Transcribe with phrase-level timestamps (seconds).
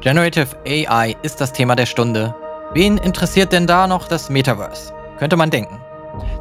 [0.00, 2.34] Generative AI ist das Thema der Stunde.
[2.74, 4.92] Wen interessiert denn da noch das Metaverse?
[5.18, 5.80] Könnte man denken.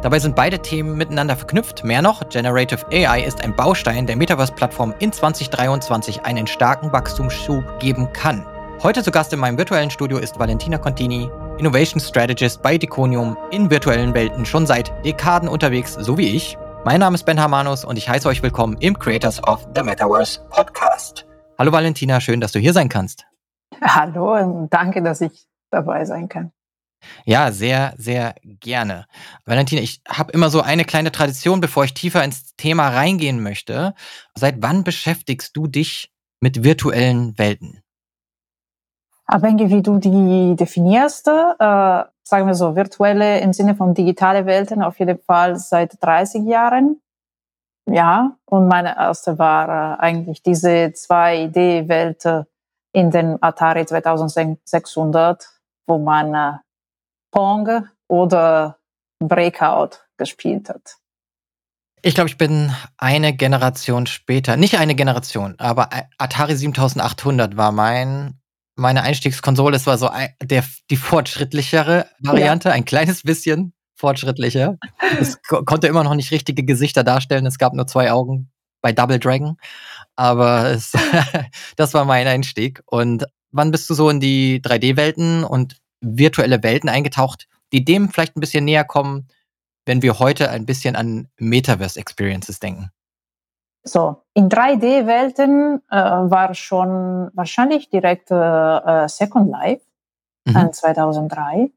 [0.02, 1.84] Dabei sind beide Themen miteinander verknüpft.
[1.84, 8.12] Mehr noch, Generative AI ist ein Baustein der Metaverse-Plattform in 2023 einen starken Wachstumsschub geben
[8.14, 8.46] kann.
[8.84, 13.70] Heute zu Gast in meinem virtuellen Studio ist Valentina Contini, Innovation Strategist bei Deconium in
[13.70, 16.58] virtuellen Welten schon seit Dekaden unterwegs, so wie ich.
[16.84, 20.42] Mein Name ist Ben Hamanus und ich heiße euch willkommen im Creators of the Metaverse
[20.50, 21.26] Podcast.
[21.58, 23.26] Hallo Valentina, schön, dass du hier sein kannst.
[23.82, 26.52] Hallo und danke, dass ich dabei sein kann.
[27.26, 29.06] Ja, sehr, sehr gerne.
[29.46, 33.94] Valentina, ich habe immer so eine kleine Tradition, bevor ich tiefer ins Thema reingehen möchte.
[34.36, 37.82] Seit wann beschäftigst du dich mit virtuellen Welten?
[39.28, 44.84] Abhängig, wie du die definierst, äh, sagen wir so, virtuelle im Sinne von digitale Welten
[44.84, 47.02] auf jeden Fall seit 30 Jahren.
[47.88, 52.48] Ja, und meine erste war äh, eigentlich diese 2D-Welt
[52.96, 55.50] in den Atari 2600,
[55.86, 56.58] wo man äh,
[57.32, 58.80] Pong oder
[59.20, 60.96] Breakout gespielt hat.
[62.02, 64.56] Ich glaube, ich bin eine Generation später.
[64.56, 68.40] Nicht eine Generation, aber Atari 7800 war mein,
[68.76, 69.76] meine Einstiegskonsole.
[69.76, 72.76] Es war so ein, der, die fortschrittlichere Variante, ja.
[72.76, 74.78] ein kleines bisschen fortschrittlicher.
[75.20, 77.46] es konnte immer noch nicht richtige Gesichter darstellen.
[77.46, 79.58] Es gab nur zwei Augen bei Double Dragon.
[80.16, 80.94] Aber es,
[81.76, 82.82] das war mein Einstieg.
[82.86, 88.36] Und wann bist du so in die 3D-Welten und virtuelle Welten eingetaucht, die dem vielleicht
[88.36, 89.28] ein bisschen näher kommen,
[89.86, 92.92] wenn wir heute ein bisschen an Metaverse-Experiences denken?
[93.84, 99.86] So, in 3D-Welten äh, war schon wahrscheinlich direkt äh, äh Second Life
[100.46, 100.74] mhm.
[100.74, 101.72] 2003.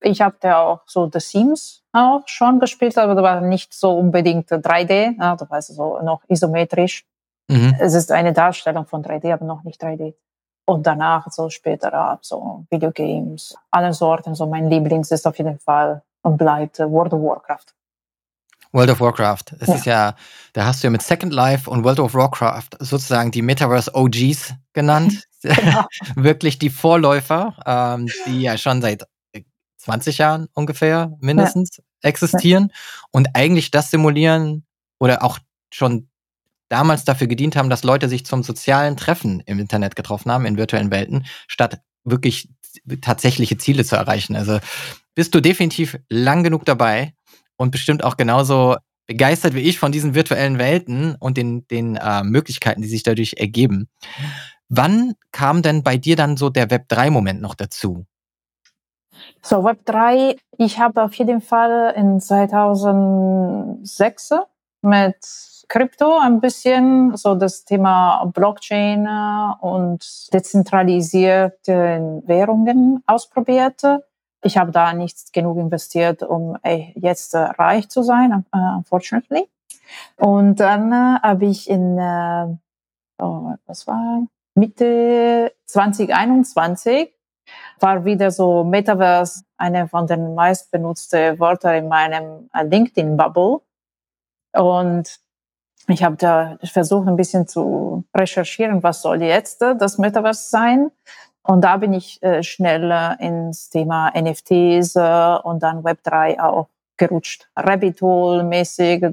[0.00, 3.96] Ich habe da auch so The Sims auch schon gespielt, aber das war nicht so
[3.96, 7.04] unbedingt 3D, ja, das heißt so noch isometrisch.
[7.52, 7.76] Mhm.
[7.78, 10.14] Es ist eine Darstellung von 3D, aber noch nicht 3D.
[10.64, 14.34] Und danach, so später ab, so Videogames, alle Sorten.
[14.34, 17.74] So mein Lieblings ist auf jeden Fall und bleibt World of Warcraft.
[18.72, 19.44] World of Warcraft.
[19.60, 19.74] Es ja.
[19.74, 20.14] ist ja,
[20.54, 24.54] da hast du ja mit Second Life und World of Warcraft sozusagen die Metaverse OGs
[24.72, 25.24] genannt.
[25.42, 25.86] Genau.
[26.14, 29.08] Wirklich die Vorläufer, ähm, die ja schon seit
[29.78, 31.84] 20 Jahren ungefähr mindestens ja.
[32.02, 32.76] existieren ja.
[33.10, 34.64] und eigentlich das simulieren
[35.00, 35.40] oder auch
[35.72, 36.08] schon
[36.72, 40.56] damals dafür gedient haben, dass Leute sich zum sozialen Treffen im Internet getroffen haben, in
[40.56, 42.48] virtuellen Welten, statt wirklich
[43.02, 44.34] tatsächliche Ziele zu erreichen.
[44.34, 44.58] Also
[45.14, 47.12] bist du definitiv lang genug dabei
[47.56, 52.22] und bestimmt auch genauso begeistert wie ich von diesen virtuellen Welten und den, den äh,
[52.22, 53.90] Möglichkeiten, die sich dadurch ergeben.
[54.70, 58.06] Wann kam denn bei dir dann so der Web3-Moment noch dazu?
[59.42, 64.30] So, Web3, ich habe auf jeden Fall in 2006
[64.80, 65.16] mit
[65.72, 73.82] Krypto ein bisschen, so das Thema Blockchain äh, und dezentralisierte Währungen ausprobiert.
[74.44, 79.48] Ich habe da nicht genug investiert, um jetzt reich zu sein, uh, unfortunately.
[80.16, 82.48] Und dann äh, habe ich in, äh,
[83.18, 87.14] oh, was war, Mitte 2021
[87.80, 93.60] war wieder so Metaverse eine von den meistbenutzten Wörtern in meinem LinkedIn-Bubble.
[94.54, 95.21] Und
[95.88, 100.90] ich habe da versucht, ein bisschen zu recherchieren, was soll jetzt äh, das Metaverse sein.
[101.42, 107.48] Und da bin ich äh, schnell ins Thema NFTs äh, und dann Web3 auch gerutscht.
[107.56, 109.04] Rabbit Hole-mäßig.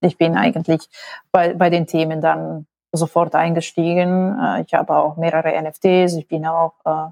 [0.00, 0.88] Ich bin eigentlich
[1.30, 4.38] bei, bei den Themen dann sofort eingestiegen.
[4.40, 6.14] Äh, ich habe auch mehrere NFTs.
[6.14, 7.10] Ich bin auch äh,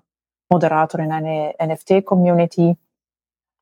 [0.51, 2.77] Moderator in einer NFT-Community.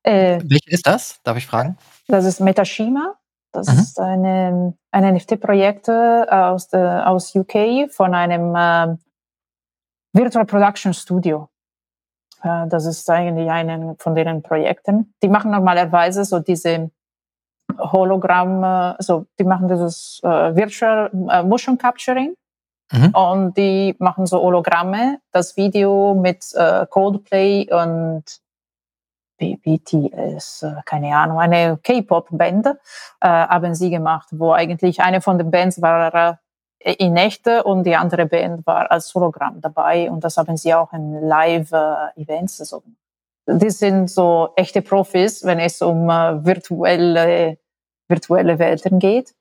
[0.03, 1.19] Äh, Welche ist das?
[1.23, 1.77] Darf ich fragen?
[2.07, 3.18] Das ist Metashima.
[3.59, 3.79] Das mhm.
[3.81, 8.95] ist eine, ein NFT-Projekt äh, aus, aus UK von einem äh,
[10.13, 11.49] Virtual Production Studio.
[12.43, 15.13] Äh, das ist eigentlich einen von deren Projekten.
[15.21, 16.89] Die machen normalerweise so diese
[17.77, 22.33] Hologramm, äh, so die machen dieses äh, Virtual äh, Motion Capturing.
[22.91, 23.09] Mhm.
[23.13, 28.23] Und die machen so Hologramme, das Video mit äh, Coldplay und
[29.39, 32.73] BTS, äh, keine Ahnung, eine K-Pop-Band äh,
[33.21, 36.39] haben sie gemacht, wo eigentlich eine von den Bands war
[36.79, 40.73] äh, in echte und die andere Band war als Hologramm dabei und das haben sie
[40.73, 42.83] auch in Live-Events so.
[43.47, 47.57] Die sind so echte Profis, wenn es um äh, virtuelle,
[48.07, 49.33] virtuelle Welten geht.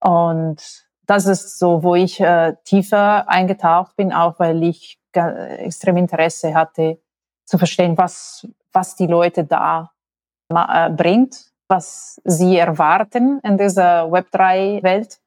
[0.00, 6.54] Und das ist so, wo ich äh, tiefer eingetaucht bin, auch weil ich extrem Interesse
[6.54, 7.00] hatte
[7.44, 9.92] zu verstehen, was was die Leute da
[10.50, 15.20] äh, bringt, was sie erwarten in dieser Web3-Welt.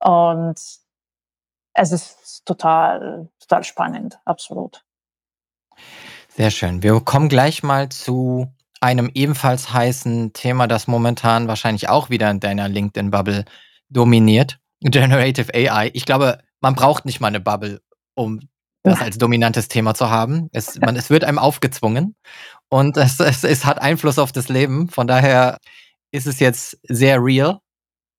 [0.00, 0.56] Und
[1.74, 4.84] es ist total, total spannend, absolut.
[6.28, 6.82] Sehr schön.
[6.82, 8.48] Wir kommen gleich mal zu
[8.80, 13.44] einem ebenfalls heißen Thema, das momentan wahrscheinlich auch wieder in deiner LinkedIn-Bubble
[13.88, 14.60] dominiert.
[14.80, 15.90] Generative AI.
[15.94, 17.80] Ich glaube, man braucht nicht mal eine Bubble,
[18.14, 18.40] um
[18.90, 20.48] das als dominantes Thema zu haben.
[20.52, 22.14] Es, man, es wird einem aufgezwungen
[22.68, 24.88] und es, es, es hat Einfluss auf das Leben.
[24.88, 25.58] Von daher
[26.10, 27.60] ist es jetzt sehr real.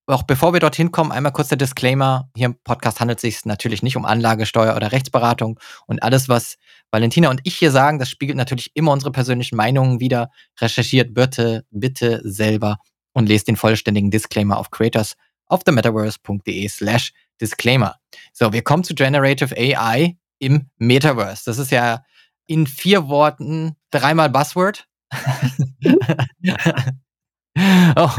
[0.06, 2.28] Auch bevor wir dorthin kommen, einmal kurz der Disclaimer.
[2.34, 5.60] Hier im Podcast handelt es sich natürlich nicht um Anlagesteuer oder Rechtsberatung.
[5.86, 6.56] Und alles, was
[6.90, 10.30] Valentina und ich hier sagen, das spiegelt natürlich immer unsere persönlichen Meinungen wieder.
[10.60, 12.78] Recherchiert bitte, bitte selber
[13.12, 15.14] und lest den vollständigen Disclaimer auf creators
[15.46, 17.96] auf themetaverse.de slash disclaimer.
[18.32, 21.44] So, wir kommen zu Generative AI im Metaverse.
[21.46, 22.02] Das ist ja
[22.46, 24.88] in vier Worten dreimal Buzzword.
[27.96, 28.10] oh,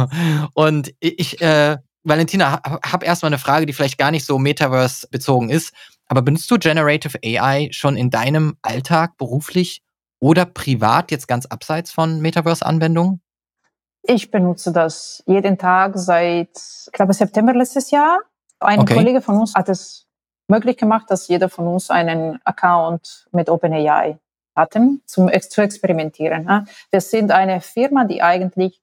[0.54, 5.50] und ich, äh, Valentina, habe erstmal eine Frage, die vielleicht gar nicht so Metaverse bezogen
[5.50, 5.74] ist.
[6.08, 9.82] Aber benutzt du Generative AI schon in deinem Alltag beruflich
[10.20, 13.22] oder privat, jetzt ganz abseits von Metaverse-Anwendungen?
[14.04, 18.20] Ich benutze das jeden Tag seit, ich glaube, September letztes Jahr.
[18.60, 18.96] Ein okay.
[18.96, 20.08] Kollege von uns hat es
[20.48, 24.18] möglich gemacht, dass jeder von uns einen Account mit OpenAI
[24.56, 26.68] hatten, zum, zu experimentieren.
[26.92, 28.82] Wir sind eine Firma, die eigentlich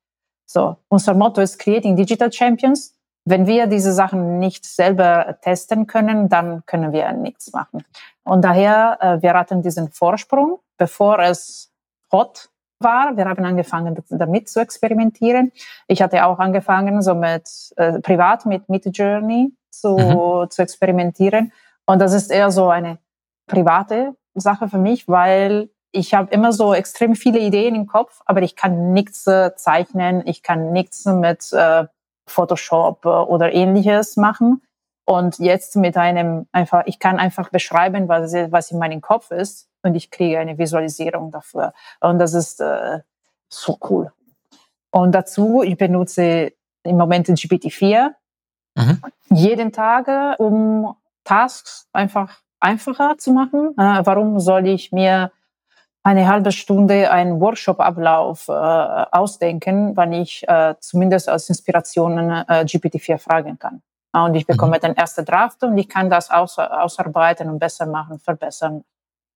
[0.50, 2.94] so, unser Motto ist Creating Digital Champions.
[3.26, 7.84] Wenn wir diese Sachen nicht selber testen können, dann können wir nichts machen.
[8.24, 11.70] Und daher, äh, wir hatten diesen Vorsprung, bevor es
[12.10, 12.48] hot
[12.80, 13.14] war.
[13.16, 15.52] Wir haben angefangen, damit zu experimentieren.
[15.86, 20.50] Ich hatte auch angefangen, so mit äh, privat mit Midjourney zu, mhm.
[20.50, 21.52] zu experimentieren.
[21.86, 22.98] Und das ist eher so eine
[23.46, 28.42] private Sache für mich, weil ich habe immer so extrem viele Ideen im Kopf, aber
[28.42, 31.86] ich kann nichts äh, zeichnen, ich kann nichts mit äh,
[32.26, 34.62] Photoshop äh, oder ähnliches machen.
[35.06, 39.70] Und jetzt mit einem einfach, ich kann einfach beschreiben, was, was in meinem Kopf ist
[39.82, 41.72] und ich kriege eine Visualisierung dafür.
[42.00, 43.00] Und das ist äh,
[43.48, 44.12] so cool.
[44.90, 48.10] Und dazu, ich benutze im Moment GPT-4
[48.78, 49.02] mhm.
[49.30, 50.94] jeden Tag, um
[51.24, 53.74] Tasks einfach einfacher zu machen.
[53.76, 55.30] Äh, warum soll ich mir
[56.02, 63.18] eine halbe Stunde einen Workshop-Ablauf äh, ausdenken, wann ich äh, zumindest als Inspiration äh, GPT-4
[63.18, 63.82] fragen kann.
[64.12, 64.80] Und ich bekomme mhm.
[64.80, 68.84] den ersten Draft und ich kann das aus, ausarbeiten und besser machen, verbessern.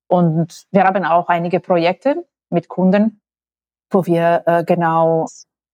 [0.08, 3.20] Und wir haben auch einige Projekte mit Kunden,
[3.90, 5.26] wo wir äh, genau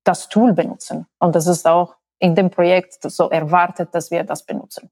[0.05, 1.07] das Tool benutzen.
[1.19, 4.91] Und das ist auch in dem Projekt so erwartet, dass wir das benutzen.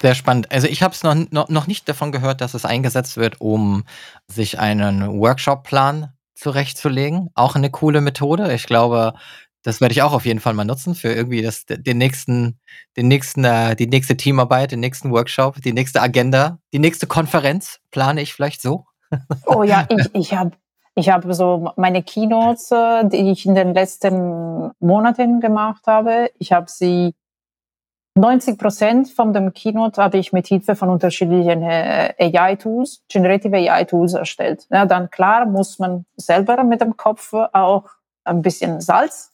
[0.00, 0.52] Sehr spannend.
[0.52, 3.84] Also ich habe es noch, noch, noch nicht davon gehört, dass es eingesetzt wird, um
[4.28, 7.30] sich einen Workshop-Plan zurechtzulegen.
[7.34, 8.52] Auch eine coole Methode.
[8.52, 9.14] Ich glaube,
[9.62, 12.60] das werde ich auch auf jeden Fall mal nutzen für irgendwie das, den nächsten,
[12.96, 17.80] den nächsten, äh, die nächste Teamarbeit, den nächsten Workshop, die nächste Agenda, die nächste Konferenz
[17.90, 18.84] plane ich vielleicht so.
[19.46, 20.52] Oh ja, ich, ich habe
[20.96, 26.30] ich hab so meine Keynotes, äh, die ich in den letzten Monaten gemacht habe.
[26.38, 27.14] Ich habe sie
[28.14, 34.14] 90 Prozent von dem Keynote habe ich mit Hilfe von unterschiedlichen äh, AI-Tools, Generative AI-Tools
[34.14, 34.66] erstellt.
[34.70, 37.90] Ja, dann klar muss man selber mit dem Kopf auch
[38.24, 39.32] ein bisschen Salz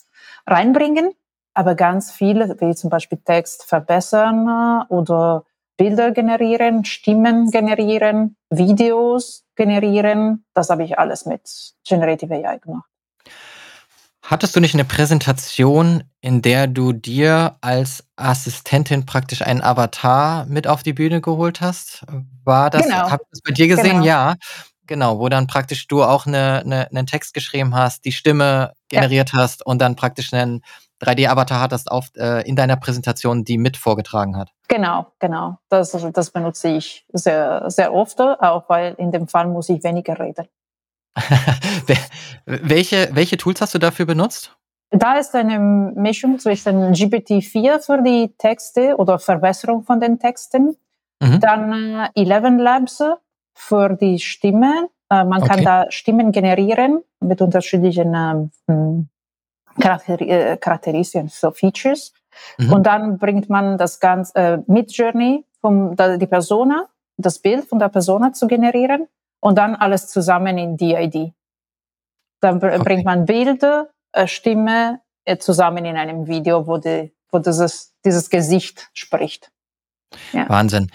[0.48, 1.12] reinbringen,
[1.54, 5.44] aber ganz viel, wie zum Beispiel Text verbessern äh, oder
[5.76, 11.42] Bilder generieren, Stimmen generieren, Videos generieren, das habe ich alles mit
[11.86, 12.88] Generative AI gemacht.
[14.22, 20.68] Hattest du nicht eine Präsentation, in der du dir als Assistentin praktisch einen Avatar mit
[20.68, 22.04] auf die Bühne geholt hast?
[22.44, 23.10] War das, genau.
[23.10, 23.96] habe ich das bei dir gesehen?
[23.96, 24.04] Genau.
[24.04, 24.36] Ja.
[24.86, 29.32] Genau, wo dann praktisch du auch eine, eine, einen Text geschrieben hast, die Stimme generiert
[29.32, 29.38] ja.
[29.38, 30.62] hast und dann praktisch einen
[31.02, 34.52] 3D-Avatar hattest auf, äh, in deiner Präsentation, die mit vorgetragen hat.
[34.68, 35.58] Genau, genau.
[35.68, 40.18] Das, das benutze ich sehr, sehr oft, auch weil in dem Fall muss ich weniger
[40.18, 40.46] reden.
[42.46, 44.56] welche, welche Tools hast du dafür benutzt?
[44.90, 50.76] Da ist eine Mischung zwischen GPT-4 für die Texte oder Verbesserung von den Texten,
[51.20, 51.40] mhm.
[51.40, 53.02] dann äh, 11 Labs
[53.54, 54.88] für die Stimme.
[55.10, 55.48] Äh, man okay.
[55.48, 59.08] kann da Stimmen generieren mit unterschiedlichen ähm, hm,
[59.78, 60.20] Charakter
[60.94, 62.12] äh, so Features.
[62.58, 62.72] Mhm.
[62.72, 67.78] Und dann bringt man das Ganze äh, mit Journey, um die Persona, das Bild von
[67.78, 69.08] der Persona zu generieren
[69.40, 71.32] und dann alles zusammen in DID.
[72.40, 72.78] Dann okay.
[72.78, 78.30] bringt man Bilder, äh, Stimme äh, zusammen in einem Video, wo, die, wo dieses, dieses
[78.30, 79.50] Gesicht spricht.
[80.32, 80.48] Ja.
[80.48, 80.90] Wahnsinn.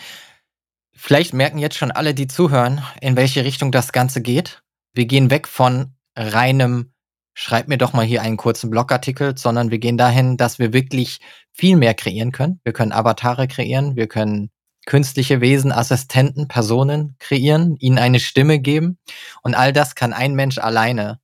[0.94, 4.64] Vielleicht merken jetzt schon alle, die zuhören, in welche Richtung das Ganze geht.
[4.94, 6.94] Wir gehen weg von reinem,
[7.40, 11.20] schreib mir doch mal hier einen kurzen Blogartikel, sondern wir gehen dahin, dass wir wirklich
[11.54, 12.60] viel mehr kreieren können.
[12.64, 14.50] Wir können Avatare kreieren, wir können
[14.88, 18.98] künstliche Wesen, Assistenten, Personen kreieren, ihnen eine Stimme geben.
[19.44, 21.20] Und all das kann ein Mensch alleine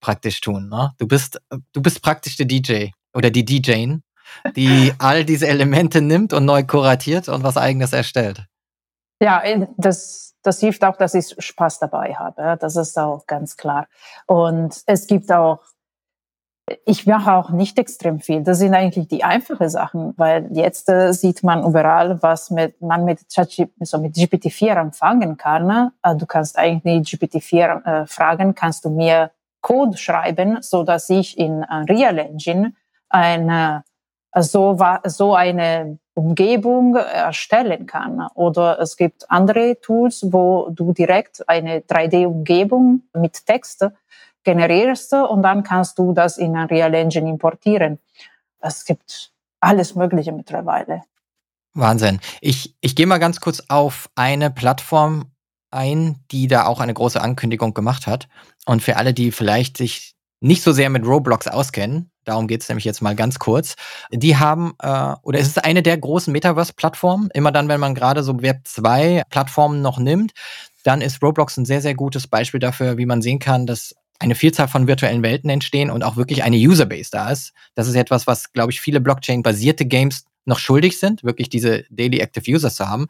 [0.00, 0.68] praktisch tun.
[0.68, 0.92] Ne?
[0.98, 1.40] Du bist,
[1.72, 4.02] du bist praktisch der DJ oder die DJin,
[4.56, 8.44] die all diese Elemente nimmt und neu kuratiert und was eigenes erstellt.
[9.24, 12.58] Ja, äh, das, das hilft auch, dass ich Spaß dabei habe.
[12.60, 13.88] Das ist auch ganz klar.
[14.26, 15.60] Und es gibt auch
[16.86, 18.42] ich mache auch nicht extrem viel.
[18.42, 23.04] Das sind eigentlich die einfachen Sachen, weil jetzt äh, sieht man überall, was mit, man
[23.04, 25.92] mit, so mit GPT-4 anfangen kann.
[26.02, 31.36] Äh, du kannst eigentlich GPT-4 äh, fragen, kannst du mir Code schreiben, so dass ich
[31.38, 32.72] in Real Engine
[33.10, 33.84] eine,
[34.34, 38.26] so, so eine Umgebung erstellen kann.
[38.34, 43.86] Oder es gibt andere Tools, wo du direkt eine 3D-Umgebung mit Text
[44.44, 47.98] generierst und dann kannst du das in ein Real Engine importieren.
[48.60, 51.02] Es gibt alles Mögliche mittlerweile.
[51.72, 52.20] Wahnsinn.
[52.40, 55.32] Ich, ich gehe mal ganz kurz auf eine Plattform
[55.70, 58.28] ein, die da auch eine große Ankündigung gemacht hat.
[58.64, 62.68] Und für alle, die vielleicht sich nicht so sehr mit Roblox auskennen, darum geht es
[62.68, 63.76] nämlich jetzt mal ganz kurz,
[64.10, 68.22] die haben, äh, oder es ist eine der großen Metaverse-Plattformen, immer dann, wenn man gerade
[68.22, 70.32] so Web 2-Plattformen noch nimmt,
[70.82, 74.34] dann ist Roblox ein sehr, sehr gutes Beispiel dafür, wie man sehen kann, dass eine
[74.34, 77.52] Vielzahl von virtuellen Welten entstehen und auch wirklich eine Userbase da ist.
[77.74, 82.20] Das ist etwas, was, glaube ich, viele Blockchain-basierte Games noch schuldig sind, wirklich diese Daily
[82.20, 83.06] Active Users zu haben.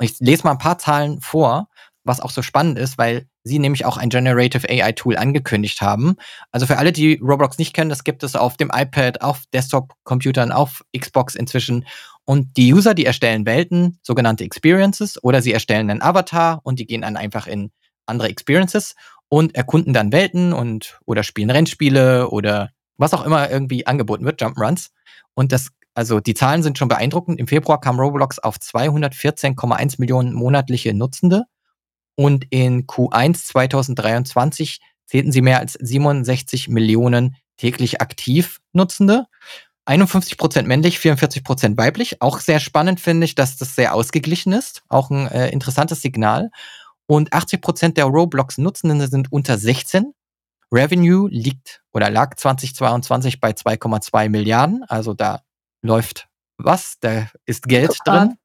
[0.00, 1.68] Ich lese mal ein paar Zahlen vor,
[2.04, 6.16] was auch so spannend ist, weil sie nämlich auch ein Generative AI Tool angekündigt haben.
[6.50, 10.52] Also für alle, die Roblox nicht kennen, das gibt es auf dem iPad, auf Desktop-Computern,
[10.52, 11.86] auf Xbox inzwischen.
[12.24, 16.86] Und die User, die erstellen Welten, sogenannte Experiences, oder sie erstellen einen Avatar und die
[16.86, 17.70] gehen dann einfach in
[18.06, 18.94] andere Experiences
[19.28, 24.42] und erkunden dann Welten und oder spielen Rennspiele oder was auch immer irgendwie angeboten wird,
[24.42, 24.88] Jump'n'Runs.
[25.34, 27.40] Und das, also die Zahlen sind schon beeindruckend.
[27.40, 31.44] Im Februar kam Roblox auf 214,1 Millionen monatliche Nutzende
[32.14, 39.26] und in Q1 2023 zählten sie mehr als 67 Millionen täglich aktiv Nutzende.
[39.84, 42.22] 51 Prozent männlich, 44 Prozent weiblich.
[42.22, 44.82] Auch sehr spannend finde ich, dass das sehr ausgeglichen ist.
[44.88, 46.50] Auch ein äh, interessantes Signal.
[47.06, 50.14] Und 80 Prozent der Roblox-Nutzenden sind unter 16.
[50.72, 54.84] Revenue liegt oder lag 2022 bei 2,2 Milliarden.
[54.84, 55.42] Also da
[55.82, 58.38] läuft was, da ist Geld drin.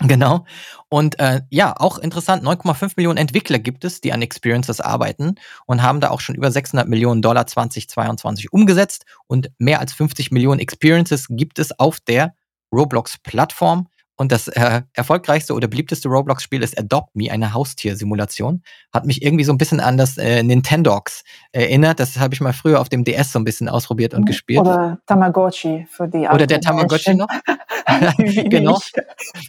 [0.00, 0.44] Genau.
[0.88, 5.36] Und äh, ja, auch interessant, 9,5 Millionen Entwickler gibt es, die an Experiences arbeiten
[5.66, 10.32] und haben da auch schon über 600 Millionen Dollar 2022 umgesetzt und mehr als 50
[10.32, 12.34] Millionen Experiences gibt es auf der
[12.72, 13.86] Roblox-Plattform.
[14.16, 18.62] Und das äh, erfolgreichste oder beliebteste Roblox-Spiel ist Adopt Me, eine Haustiersimulation.
[18.92, 21.98] Hat mich irgendwie so ein bisschen an das äh, Nintendox erinnert.
[21.98, 24.26] Das habe ich mal früher auf dem DS so ein bisschen ausprobiert und mhm.
[24.26, 24.60] gespielt.
[24.60, 27.28] Oder Tamagotchi für die Oder der Tamagotchi noch.
[28.18, 28.78] genau.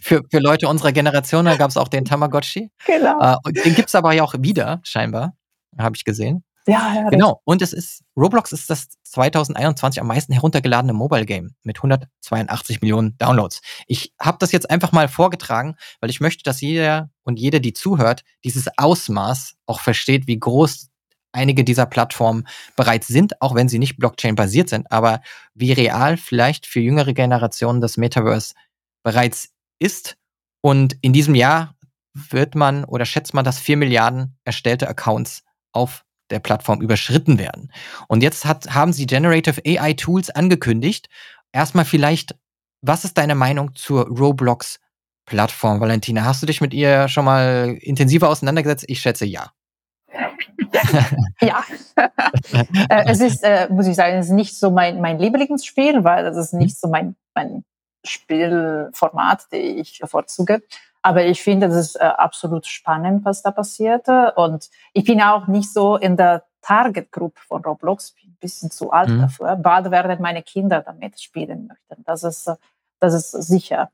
[0.02, 2.70] Für, für Leute unserer Generation, da gab es auch den Tamagotchi.
[2.86, 3.20] Genau.
[3.20, 5.36] Äh, den gibt es aber ja auch wieder, scheinbar.
[5.78, 6.42] Habe ich gesehen.
[6.66, 7.08] Ja, ja.
[7.10, 7.40] Genau.
[7.44, 13.16] Und es ist, Roblox ist das 2021 am meisten heruntergeladene Mobile Game mit 182 Millionen
[13.18, 13.60] Downloads.
[13.86, 17.72] Ich habe das jetzt einfach mal vorgetragen, weil ich möchte, dass jeder und jede, die
[17.72, 20.88] zuhört, dieses Ausmaß auch versteht, wie groß
[21.32, 25.20] einige dieser Plattformen bereits sind, auch wenn sie nicht Blockchain-basiert sind, aber
[25.54, 28.54] wie real vielleicht für jüngere Generationen das Metaverse
[29.04, 30.16] bereits ist.
[30.62, 31.76] Und in diesem Jahr
[32.14, 37.72] wird man oder schätzt man, dass vier Milliarden erstellte Accounts auf der Plattform überschritten werden.
[38.08, 41.08] Und jetzt hat, haben sie Generative AI Tools angekündigt.
[41.52, 42.36] Erstmal vielleicht,
[42.82, 44.80] was ist deine Meinung zur Roblox
[45.24, 46.24] Plattform, Valentina?
[46.24, 48.84] Hast du dich mit ihr schon mal intensiver auseinandergesetzt?
[48.88, 49.52] Ich schätze ja.
[51.40, 51.64] ja,
[52.88, 56.24] äh, es ist, äh, muss ich sagen, es ist nicht so mein, mein Lieblingsspiel, weil
[56.24, 57.64] das ist nicht so mein, mein
[58.04, 60.62] Spielformat, das ich bevorzuge.
[61.06, 64.32] Aber ich finde, das ist äh, absolut spannend, was da passierte.
[64.34, 68.72] Und ich bin auch nicht so in der Target Group von Roblox, bin ein bisschen
[68.72, 69.20] zu alt mhm.
[69.20, 69.54] dafür.
[69.54, 72.02] Bald werden meine Kinder damit spielen möchten.
[72.02, 72.56] Das ist, äh,
[72.98, 73.88] das ist sicher.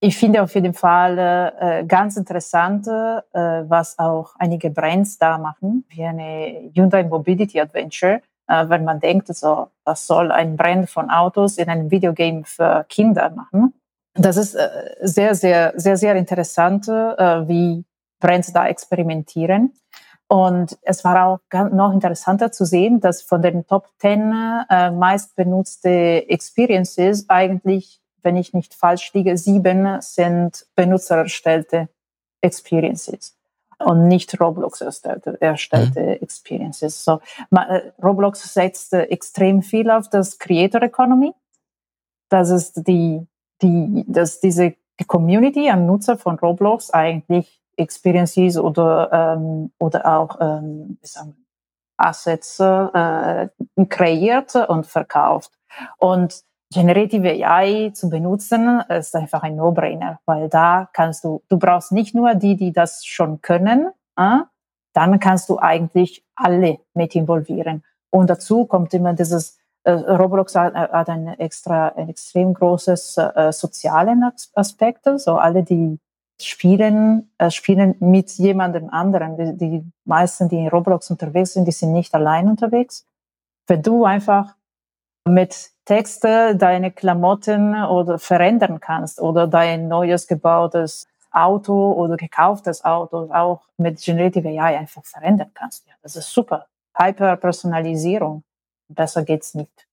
[0.00, 1.18] Ich finde auf jeden Fall
[1.58, 8.20] äh, ganz interessant, äh, was auch einige Brands da machen, wie eine Hyundai Mobility Adventure.
[8.46, 12.84] Äh, wenn man denkt, so, was soll ein Brand von Autos in einem Videogame für
[12.90, 13.72] Kinder machen?
[14.18, 14.68] Das ist äh,
[15.00, 17.84] sehr, sehr, sehr, sehr interessant, äh, wie
[18.20, 19.72] Brands da experimentieren.
[20.26, 21.38] Und es war auch
[21.70, 28.36] noch interessanter zu sehen, dass von den Top 10 äh, meist benutzte Experiences eigentlich, wenn
[28.36, 31.88] ich nicht falsch liege, sieben sind benutzererstellte
[32.42, 33.38] Experiences
[33.78, 36.08] und nicht Roblox erstellte, erstellte mhm.
[36.20, 37.04] Experiences.
[37.04, 37.20] So,
[38.02, 41.32] Roblox setzt extrem viel auf das Creator Economy.
[42.28, 43.26] Das ist die
[43.62, 50.38] die, dass diese die Community an Nutzer von Roblox eigentlich Experiences oder, ähm, oder auch
[50.40, 50.98] ähm,
[51.96, 53.48] Assets äh,
[53.88, 55.52] kreiert und verkauft.
[55.98, 61.92] Und Generative AI zu benutzen, ist einfach ein No-Brainer, weil da kannst du, du brauchst
[61.92, 64.40] nicht nur die, die das schon können, äh,
[64.92, 67.84] dann kannst du eigentlich alle mit involvieren.
[68.10, 73.52] Und dazu kommt immer dieses, äh, Roblox hat, hat ein extra, ein extrem großes äh,
[73.52, 75.98] sozialen Aspekt, so alle, die
[76.40, 79.36] spielen, äh, spielen mit jemandem anderen.
[79.36, 83.06] Die, die meisten, die in Roblox unterwegs sind, die sind nicht allein unterwegs.
[83.66, 84.54] Wenn du einfach
[85.26, 93.30] mit Texte deine Klamotten oder verändern kannst oder dein neues gebautes Auto oder gekauftes Auto
[93.32, 95.86] auch mit Generative AI einfach verändern kannst.
[95.86, 96.66] Ja, das ist super.
[96.94, 98.42] Hyperpersonalisierung.
[98.88, 99.86] Besser geht's nicht.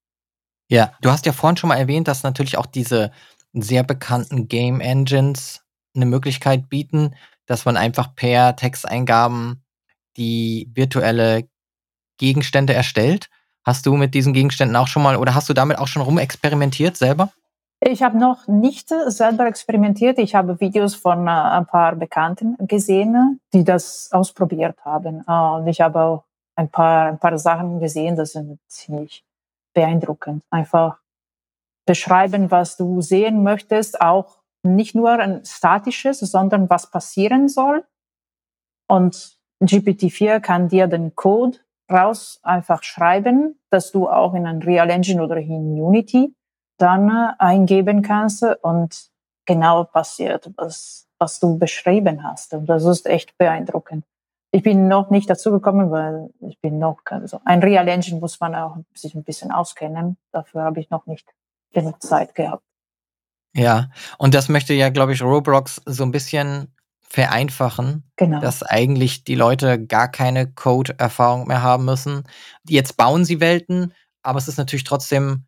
[0.70, 3.12] Ja, du hast ja vorhin schon mal erwähnt, dass natürlich auch diese
[3.54, 5.64] sehr bekannten Game Engines
[5.96, 9.64] eine Möglichkeit bieten, dass man einfach per Texteingaben
[10.18, 11.48] die virtuelle
[12.18, 13.30] Gegenstände erstellt.
[13.64, 16.98] Hast du mit diesen Gegenständen auch schon mal oder hast du damit auch schon rumexperimentiert
[16.98, 17.32] selber?
[17.82, 20.18] Ich habe noch nicht selber experimentiert.
[20.18, 25.24] Ich habe Videos von äh, ein paar Bekannten gesehen, die das ausprobiert haben.
[25.28, 26.24] Äh, und ich habe auch
[26.56, 29.24] ein paar, ein paar Sachen gesehen, das sind ziemlich
[29.74, 30.44] beeindruckend.
[30.50, 31.00] Einfach
[31.86, 37.86] beschreiben, was du sehen möchtest, auch nicht nur ein statisches, sondern was passieren soll.
[38.88, 41.60] Und GPT-4 kann dir den Code
[41.92, 46.34] raus einfach schreiben, dass du auch in ein Real Engine oder in Unity
[46.78, 49.10] dann äh, eingeben kannst und
[49.46, 52.54] genau passiert, was, was du beschrieben hast.
[52.54, 54.04] Und das ist echt beeindruckend.
[54.52, 58.40] Ich bin noch nicht dazu gekommen, weil ich bin noch, also ein Real Engine muss
[58.40, 60.18] man auch sich ein bisschen auskennen.
[60.32, 61.28] Dafür habe ich noch nicht
[61.74, 62.64] genug Zeit gehabt.
[63.54, 68.42] Ja, und das möchte ja, glaube ich, Roblox so ein bisschen vereinfachen, genau.
[68.42, 72.24] dass eigentlich die Leute gar keine Code-Erfahrung mehr haben müssen.
[72.68, 75.46] Jetzt bauen sie Welten, aber es ist natürlich trotzdem,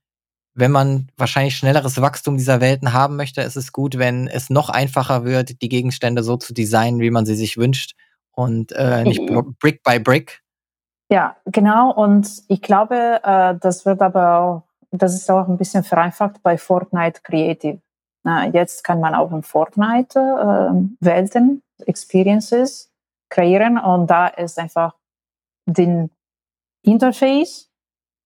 [0.54, 4.70] wenn man wahrscheinlich schnelleres Wachstum dieser Welten haben möchte, ist es gut, wenn es noch
[4.70, 7.96] einfacher wird, die Gegenstände so zu designen, wie man sie sich wünscht
[8.38, 9.26] und äh, nicht
[9.60, 10.42] Brick by Brick.
[11.10, 11.94] Ja, genau.
[11.94, 16.58] Und ich glaube, äh, das wird aber auch, das ist auch ein bisschen vereinfacht bei
[16.58, 17.80] Fortnite Creative
[18.52, 22.92] jetzt kann man auch in Fortnite äh, Welten, Experiences
[23.30, 24.96] kreieren und da ist einfach
[25.66, 26.10] den
[26.84, 27.70] Interface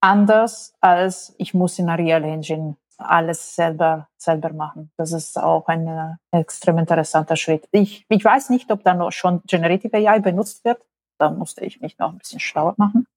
[0.02, 4.92] anders als ich muss in Unreal Engine alles selber, selber machen.
[4.98, 7.68] Das ist auch ein äh, extrem interessanter Schritt.
[7.72, 10.82] Ich, ich weiß nicht, ob da noch schon Generative AI benutzt wird.
[11.20, 13.08] Da musste ich mich noch ein bisschen schlauer machen.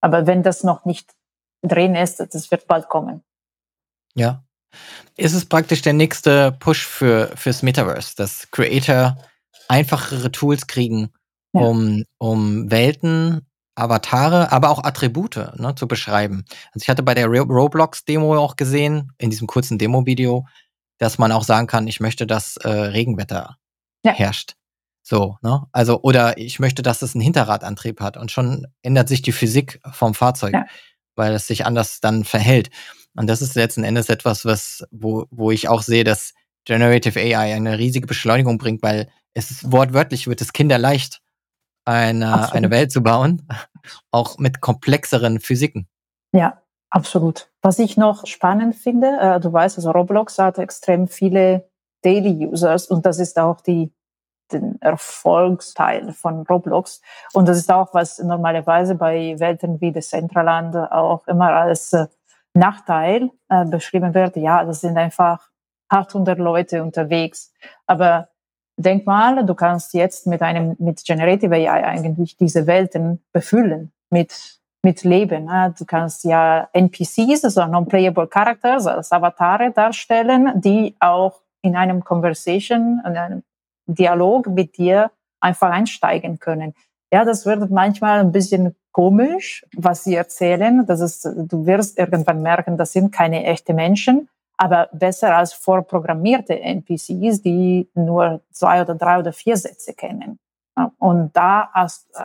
[0.00, 1.14] Aber wenn das noch nicht
[1.62, 3.22] drin ist, das wird bald kommen.
[4.14, 4.44] Ja,
[5.16, 9.16] ist es praktisch der nächste Push für, fürs Metaverse, dass Creator
[9.68, 11.12] einfachere Tools kriegen,
[11.52, 11.62] ja.
[11.62, 13.46] um, um Welten,
[13.76, 16.44] Avatare, aber auch Attribute ne, zu beschreiben.
[16.72, 20.46] Also ich hatte bei der Roblox-Demo auch gesehen, in diesem kurzen Demo-Video,
[20.98, 23.58] dass man auch sagen kann, ich möchte, dass äh, Regenwetter
[24.04, 24.12] ja.
[24.12, 24.54] herrscht.
[25.02, 25.62] So, ne?
[25.70, 29.80] Also, oder ich möchte, dass es einen Hinterradantrieb hat und schon ändert sich die Physik
[29.92, 30.64] vom Fahrzeug, ja.
[31.14, 32.70] weil es sich anders dann verhält.
[33.14, 36.34] Und das ist letzten Endes etwas, was, wo, wo ich auch sehe, dass
[36.64, 41.20] Generative AI eine riesige Beschleunigung bringt, weil es wortwörtlich wird es kinderleicht,
[41.86, 43.48] eine, eine Welt zu bauen,
[44.10, 45.88] auch mit komplexeren Physiken.
[46.32, 47.50] Ja, absolut.
[47.62, 51.68] Was ich noch spannend finde, äh, du weißt, also Roblox hat extrem viele
[52.02, 53.92] Daily Users und das ist auch die,
[54.52, 57.00] den Erfolgsteil von Roblox.
[57.32, 62.06] Und das ist auch, was normalerweise bei Welten wie Decentraland auch immer als äh,
[62.54, 65.50] Nachteil äh, beschrieben wird, ja, das sind einfach
[65.88, 67.52] 800 Leute unterwegs.
[67.86, 68.28] Aber
[68.76, 74.60] denk mal, du kannst jetzt mit einem, mit Generative AI eigentlich diese Welten befüllen mit,
[74.82, 75.46] mit Leben.
[75.46, 75.74] Ne?
[75.78, 83.02] Du kannst ja NPCs, also Non-Playable Characters, als Avatare darstellen, die auch in einem Conversation,
[83.04, 83.42] in einem
[83.86, 85.10] Dialog mit dir
[85.40, 86.74] einfach einsteigen können.
[87.12, 90.86] Ja, das wird manchmal ein bisschen komisch, was sie erzählen.
[90.86, 96.58] Das ist, du wirst irgendwann merken, das sind keine echten Menschen, aber besser als vorprogrammierte
[96.58, 100.38] NPCs, die nur zwei oder drei oder vier Sätze kennen.
[100.98, 101.70] Und da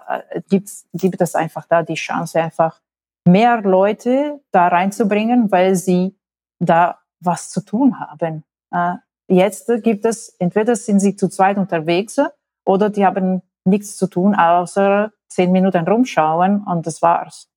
[0.08, 2.82] äh, gibt's, gibt es einfach da die Chance, einfach
[3.26, 6.18] mehr Leute da reinzubringen, weil sie
[6.60, 8.44] da was zu tun haben.
[8.74, 8.96] Äh,
[9.28, 12.20] jetzt gibt es, entweder sind sie zu zweit unterwegs
[12.66, 17.50] oder die haben nichts zu tun, außer zehn Minuten rumschauen und das war's.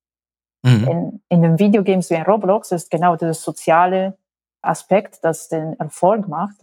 [0.63, 0.87] Mhm.
[0.87, 4.17] In, in den Videogames wie in Roblox ist genau der soziale
[4.65, 6.61] Aspekt, das den Erfolg macht.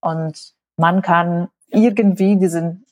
[0.00, 2.86] Und man kann irgendwie diesen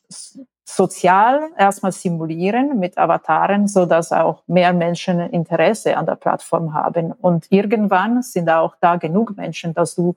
[0.64, 7.12] sozial erstmal simulieren mit Avataren, so dass auch mehr Menschen Interesse an der Plattform haben.
[7.12, 10.16] Und irgendwann sind auch da genug Menschen, dass du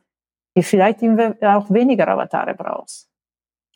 [0.58, 1.00] vielleicht
[1.42, 3.10] auch weniger Avatare brauchst.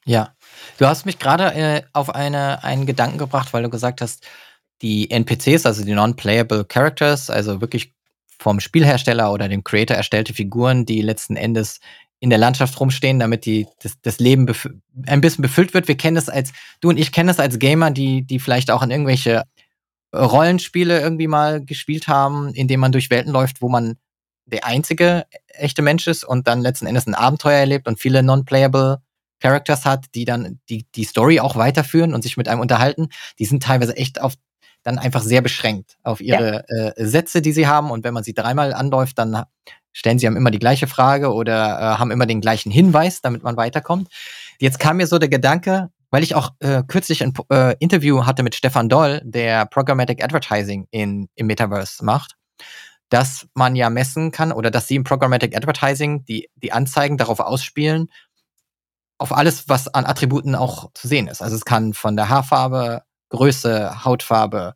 [0.06, 0.34] Ja,
[0.80, 4.26] du hast mich gerade äh, auf eine, einen Gedanken gebracht, weil du gesagt hast,
[4.82, 7.94] die NPCs, also die Non-Playable Characters, also wirklich
[8.42, 11.80] vom Spielhersteller oder dem Creator erstellte Figuren, die letzten Endes
[12.20, 14.52] in der Landschaft rumstehen, damit die, das, das Leben
[15.06, 15.88] ein bisschen befüllt wird.
[15.88, 18.82] Wir kennen das als, du und ich kennen das als Gamer, die, die vielleicht auch
[18.82, 19.44] in irgendwelche
[20.14, 23.98] Rollenspiele irgendwie mal gespielt haben, in denen man durch Welten läuft, wo man
[24.46, 29.02] der einzige echte Mensch ist und dann letzten Endes ein Abenteuer erlebt und viele non-playable
[29.40, 33.10] Characters hat, die dann die, die Story auch weiterführen und sich mit einem unterhalten.
[33.40, 34.34] Die sind teilweise echt auf
[34.84, 36.90] dann einfach sehr beschränkt auf ihre ja.
[36.90, 37.92] äh, Sätze, die sie haben.
[37.92, 39.44] Und wenn man sie dreimal anläuft, dann
[39.92, 43.44] stellen sie einem immer die gleiche Frage oder äh, haben immer den gleichen Hinweis, damit
[43.44, 44.10] man weiterkommt.
[44.60, 48.44] Jetzt kam mir so der Gedanke, weil ich auch äh, kürzlich ein äh, Interview hatte
[48.44, 52.36] mit Stefan Doll, der Programmatic Advertising in, im Metaverse macht,
[53.10, 57.40] dass man ja messen kann oder dass sie im Programmatic Advertising die, die Anzeigen darauf
[57.40, 58.10] ausspielen,
[59.18, 61.42] auf alles, was an Attributen auch zu sehen ist.
[61.42, 64.74] Also es kann von der Haarfarbe, Größe, Hautfarbe,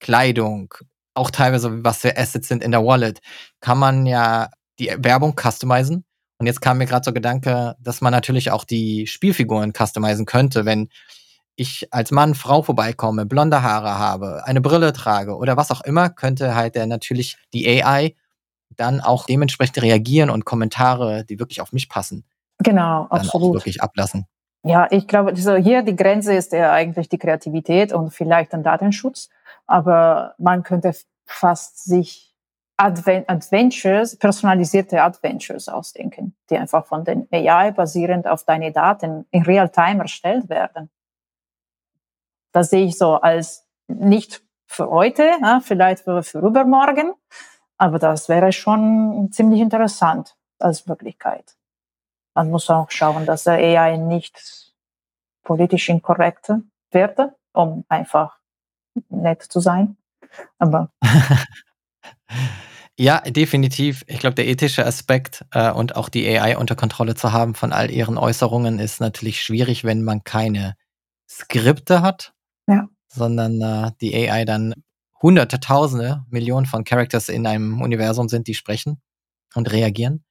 [0.00, 0.74] Kleidung,
[1.14, 3.20] auch teilweise, was für Assets sind in der Wallet,
[3.60, 6.04] kann man ja die Werbung customizen.
[6.38, 10.66] Und jetzt kam mir gerade so Gedanke, dass man natürlich auch die Spielfiguren customizen könnte,
[10.66, 10.88] wenn
[11.56, 16.10] ich als Mann, Frau vorbeikomme, blonde Haare habe, eine Brille trage oder was auch immer,
[16.10, 18.14] könnte halt der natürlich die AI
[18.76, 22.24] dann auch dementsprechend reagieren und Kommentare, die wirklich auf mich passen,
[22.62, 23.50] Genau, dann absolut.
[23.50, 24.26] auch wirklich ablassen.
[24.62, 28.62] Ja, ich glaube, also hier die Grenze ist ja eigentlich die Kreativität und vielleicht ein
[28.62, 29.28] Datenschutz.
[29.66, 30.92] Aber man könnte
[31.24, 32.34] fast sich
[32.76, 39.42] Advent Adventures, personalisierte Adventures ausdenken, die einfach von den AI basierend auf deine Daten in
[39.42, 40.90] Real-Time erstellt werden.
[42.52, 47.14] Das sehe ich so als nicht für heute, ja, vielleicht für übermorgen,
[47.78, 51.56] aber das wäre schon ziemlich interessant als Möglichkeit
[52.36, 54.74] man muss auch schauen, dass der AI nicht
[55.42, 56.52] politisch inkorrekt
[56.90, 57.18] wird,
[57.52, 58.38] um einfach
[59.08, 59.96] nett zu sein.
[60.58, 60.92] Aber
[62.98, 64.04] ja, definitiv.
[64.06, 67.72] Ich glaube, der ethische Aspekt äh, und auch die AI unter Kontrolle zu haben von
[67.72, 70.76] all ihren Äußerungen ist natürlich schwierig, wenn man keine
[71.28, 72.34] Skripte hat,
[72.66, 72.86] ja.
[73.08, 74.74] sondern äh, die AI dann
[75.22, 79.00] hunderte, tausende, Millionen von Characters in einem Universum sind, die sprechen
[79.54, 80.22] und reagieren.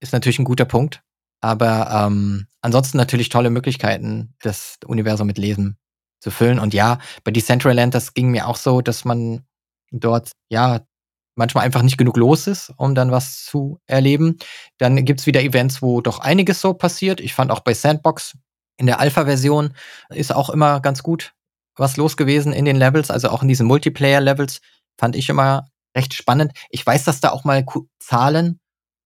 [0.00, 1.02] Ist natürlich ein guter Punkt.
[1.44, 5.76] Aber ähm, ansonsten natürlich tolle Möglichkeiten, das Universum mit Lesen
[6.18, 6.58] zu füllen.
[6.58, 9.44] Und ja, bei Decentraland, das ging mir auch so, dass man
[9.90, 10.80] dort ja
[11.34, 14.38] manchmal einfach nicht genug los ist, um dann was zu erleben.
[14.78, 17.20] Dann gibt's wieder Events, wo doch einiges so passiert.
[17.20, 18.38] Ich fand auch bei Sandbox
[18.78, 19.74] in der Alpha-Version
[20.08, 21.34] ist auch immer ganz gut
[21.76, 24.62] was los gewesen in den Levels, also auch in diesen Multiplayer-Levels
[24.98, 26.52] fand ich immer recht spannend.
[26.70, 27.66] Ich weiß, dass da auch mal
[27.98, 28.60] Zahlen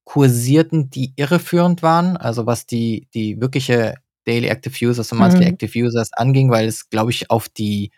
[0.08, 5.52] kursierten, die irreführend waren, also was die, die wirkliche Daily Active Users und Monthly mhm.
[5.52, 7.92] Active Users anging, weil es, glaube ich, auf die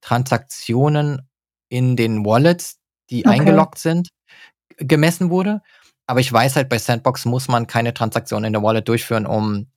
[0.00, 1.22] Transaktionen
[1.68, 3.38] in den Wallets, die okay.
[3.38, 4.08] eingeloggt sind,
[4.76, 5.62] gemessen wurde.
[6.08, 9.68] Aber ich weiß halt, bei Sandbox muss man keine Transaktion in der Wallet durchführen, um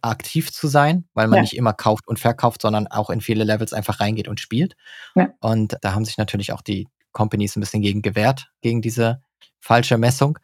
[0.00, 1.42] aktiv zu sein, weil man ja.
[1.42, 4.76] nicht immer kauft und verkauft, sondern auch in viele Levels einfach reingeht und spielt.
[5.16, 5.30] Ja.
[5.40, 9.24] Und da haben sich natürlich auch die Companies ein bisschen gegen gewehrt, gegen diese
[9.58, 10.38] falsche Messung.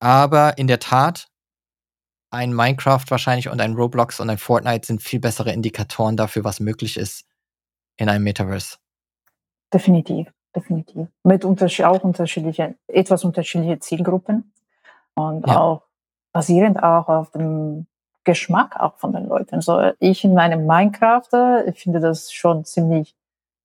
[0.00, 1.28] Aber in der Tat,
[2.30, 6.60] ein Minecraft wahrscheinlich und ein Roblox und ein Fortnite sind viel bessere Indikatoren dafür, was
[6.60, 7.24] möglich ist
[7.96, 8.76] in einem Metaverse.
[9.72, 11.08] Definitiv, definitiv.
[11.24, 14.52] Mit unterschied auch unterschiedlichen, etwas unterschiedliche Zielgruppen
[15.14, 15.58] und ja.
[15.58, 15.82] auch
[16.32, 17.86] basierend auch auf dem
[18.24, 19.60] Geschmack auch von den Leuten.
[19.60, 23.16] So ich in meinem Minecraft, ich finde das schon ziemlich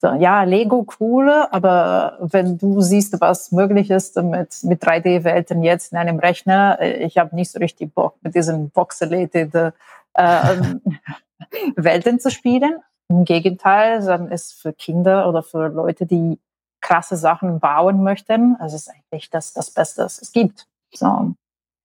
[0.03, 5.97] ja, Lego cool, aber wenn du siehst, was möglich ist mit, mit 3D-Welten jetzt in
[5.97, 9.71] einem Rechner, äh, ich habe nicht so richtig Bock, mit diesen voxelated äh,
[11.75, 12.77] Welten zu spielen.
[13.09, 16.39] Im Gegenteil, dann ist für Kinder oder für Leute, die
[16.81, 20.67] krasse Sachen bauen möchten, also ist eigentlich das, das Beste, was es gibt.
[20.93, 21.33] So,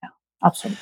[0.03, 0.09] ja,
[0.41, 0.77] absolut.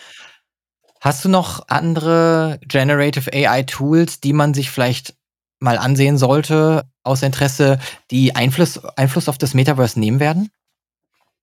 [1.02, 5.16] Hast du noch andere Generative AI Tools, die man sich vielleicht
[5.60, 7.80] mal ansehen sollte, aus Interesse,
[8.12, 10.52] die Einfluss, Einfluss auf das Metaverse nehmen werden?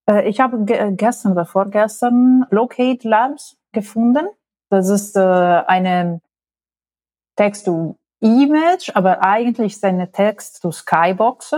[0.09, 4.29] Äh, ich habe ge gestern oder vorgestern Locate Labs gefunden.
[4.70, 6.20] Das ist äh, eine
[7.37, 11.57] Text-to-Image, aber eigentlich ist eine Text-to-Skybox.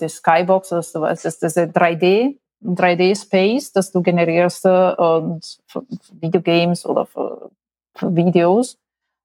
[0.00, 6.86] Die Skybox ist, das ist diese 3D, 3D-Space, das du generierst äh, und für Videogames
[6.86, 7.50] oder für
[8.00, 8.78] Videos.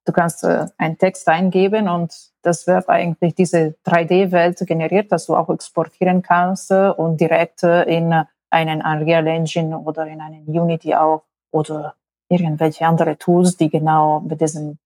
[0.10, 5.36] Du kannst äh, einen Text eingeben und das wird eigentlich diese 3D-Welt generiert, dass du
[5.36, 10.96] auch exportieren kannst äh, und direkt äh, in einen Unreal Engine oder in einen Unity
[10.96, 11.94] auch oder
[12.28, 14.80] irgendwelche andere Tools, die genau mit diesen,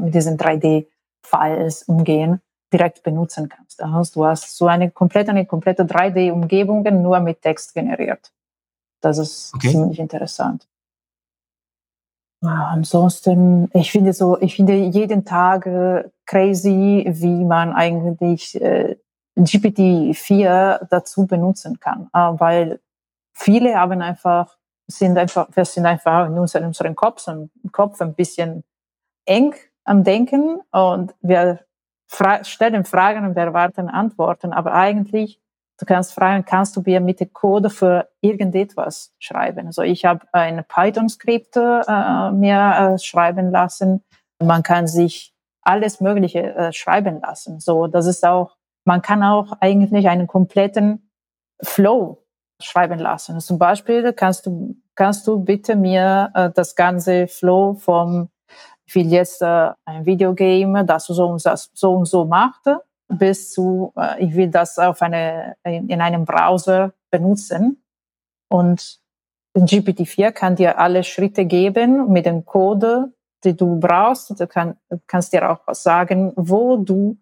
[0.00, 2.40] mit diesen 3D-Files umgehen,
[2.72, 3.82] direkt benutzen kannst.
[3.82, 8.32] Also du hast so eine komplette, eine komplette 3D-Umgebung nur mit Text generiert.
[9.02, 9.72] Das ist okay.
[9.72, 10.66] ziemlich interessant.
[12.44, 18.96] Ja, ansonsten, ich finde so, ich finde jeden Tag äh, crazy, wie man eigentlich äh,
[19.38, 22.80] GPT-4 dazu benutzen kann, äh, weil
[23.32, 28.62] viele haben einfach sind einfach, wir sind einfach in unserem Kopf, im Kopf ein bisschen
[29.24, 29.54] eng
[29.84, 31.60] am Denken und wir
[32.06, 35.40] fra stellen Fragen und wir erwarten Antworten, aber eigentlich
[35.78, 39.66] Du kannst fragen, kannst du mir mit dem Code für irgendetwas schreiben?
[39.66, 44.04] Also ich habe ein Python-Skript äh, mir äh, schreiben lassen.
[44.40, 47.58] Man kann sich alles Mögliche äh, schreiben lassen.
[47.58, 51.10] So, das ist auch, man kann auch eigentlich einen kompletten
[51.60, 52.24] Flow
[52.60, 53.40] schreiben lassen.
[53.40, 58.28] Zum Beispiel kannst du, kannst du bitte mir äh, das ganze Flow vom,
[58.86, 62.66] ich will jetzt äh, ein Videogame, das so und so, so und so macht,
[63.18, 67.82] bis zu, äh, ich will das auf eine, in, in einem Browser benutzen.
[68.48, 69.00] Und
[69.56, 73.12] GPT-4 kann dir alle Schritte geben mit dem Code,
[73.44, 74.38] die du brauchst.
[74.38, 77.16] Du kann, kannst dir auch sagen, wo du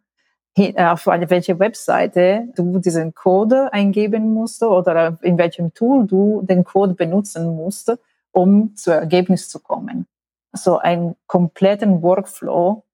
[0.55, 6.65] äh, auf welche Webseite du diesen Code eingeben musst oder in welchem Tool du den
[6.65, 7.93] Code benutzen musst,
[8.33, 10.07] um zu Ergebnis zu kommen.
[10.53, 12.85] So einen kompletten Workflow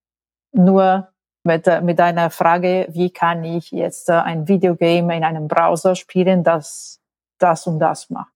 [0.53, 1.09] nur
[1.45, 5.95] mit, äh, mit einer Frage, wie kann ich jetzt äh, ein Videogame in einem Browser
[5.95, 6.99] spielen, das
[7.39, 8.33] das und das macht.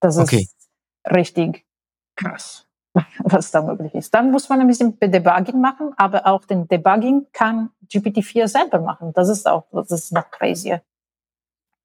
[0.00, 0.42] Das okay.
[0.42, 0.68] ist
[1.10, 1.66] richtig
[2.16, 2.66] krass,
[3.18, 4.14] was da möglich ist.
[4.14, 9.12] Dann muss man ein bisschen Debugging machen, aber auch den Debugging kann GPT-4 selber machen.
[9.12, 10.82] Das ist auch, das ist noch crazier.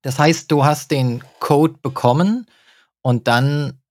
[0.04, 2.48] Das heißt, du hast den Code bekommen
[3.02, 3.82] und dann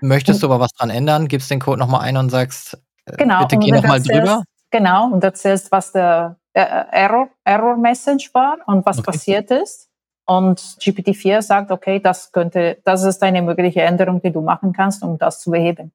[0.00, 3.40] möchtest du aber was dran ändern, gibst den Code nochmal ein und sagst, äh, genau,
[3.40, 4.44] bitte geh nochmal drüber.
[4.70, 9.12] Genau, und erzählst, was der äh, Error, Error Message war und was okay.
[9.12, 9.88] passiert ist.
[10.26, 15.02] Und GPT-4 sagt, okay, das könnte, das ist eine mögliche Änderung, die du machen kannst,
[15.02, 15.90] um das zu beheben.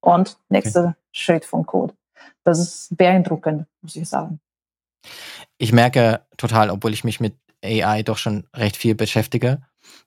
[0.00, 0.94] Und nächster okay.
[1.12, 1.94] Schritt vom Code.
[2.44, 4.40] Das ist beeindruckend, muss ich sagen.
[5.58, 9.62] Ich merke total, obwohl ich mich mit AI doch schon recht viel beschäftige,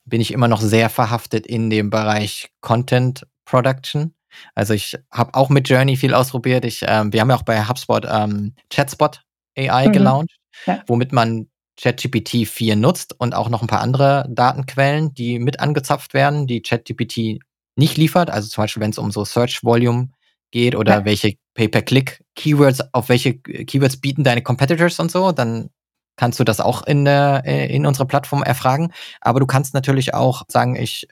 [0.06, 4.14] bin ich immer noch sehr verhaftet in dem Bereich Content Production.
[4.56, 6.66] Also ich habe auch mit Journey viel ausprobiert.
[6.66, 9.22] Ich, ähm, wir haben ja auch bei HubSpot ähm, Chatspot
[9.58, 9.94] AI mhm.
[9.94, 10.84] gelauncht, ja.
[10.88, 11.48] womit man
[11.82, 16.62] ChatGPT 4 nutzt und auch noch ein paar andere Datenquellen, die mit angezapft werden, die
[16.62, 17.40] ChatGPT
[17.76, 18.30] nicht liefert.
[18.30, 20.10] Also zum Beispiel, wenn es um so Search Volume
[20.52, 21.06] geht oder ja.
[21.06, 25.70] welche Pay-per-Click-Keywords, auf welche Keywords bieten deine Competitors und so, dann
[26.18, 28.92] kannst du das auch in, der, äh, in unserer Plattform erfragen.
[29.22, 31.08] Aber du kannst natürlich auch sagen, ich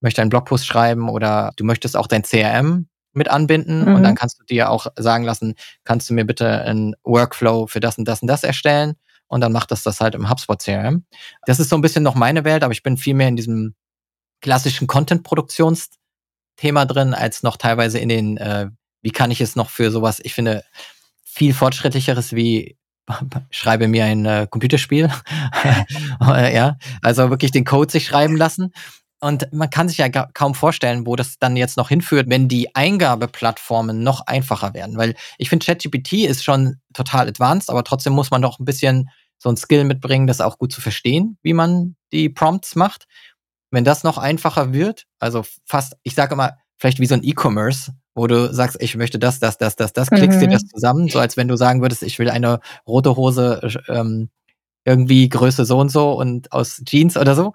[0.00, 3.94] möchte einen Blogpost schreiben oder du möchtest auch dein CRM mit anbinden mhm.
[3.94, 7.80] und dann kannst du dir auch sagen lassen, kannst du mir bitte einen Workflow für
[7.80, 8.94] das und das und das erstellen
[9.26, 11.04] und dann macht das das halt im HubSpot CRM.
[11.46, 13.74] Das ist so ein bisschen noch meine Welt, aber ich bin viel mehr in diesem
[14.40, 18.68] klassischen Content-Produktionsthema drin, als noch teilweise in den, äh,
[19.02, 20.64] wie kann ich es noch für sowas, ich finde,
[21.24, 22.76] viel fortschrittlicheres wie
[23.50, 25.10] schreibe mir ein äh, Computerspiel.
[26.20, 28.72] ja, also wirklich den Code sich schreiben lassen.
[29.20, 32.74] Und man kann sich ja kaum vorstellen, wo das dann jetzt noch hinführt, wenn die
[32.74, 34.96] Eingabeplattformen noch einfacher werden.
[34.96, 39.10] Weil ich finde, ChatGPT ist schon total advanced, aber trotzdem muss man doch ein bisschen
[39.38, 43.06] so ein Skill mitbringen, das auch gut zu verstehen, wie man die Prompts macht.
[43.70, 47.92] Wenn das noch einfacher wird, also fast, ich sage immer, vielleicht wie so ein E-Commerce,
[48.14, 50.42] wo du sagst, ich möchte das, das, das, das, das, klickst mhm.
[50.42, 54.30] dir das zusammen, so als wenn du sagen würdest, ich will eine rote Hose ähm,
[54.84, 57.52] irgendwie Größe so und so und aus Jeans oder so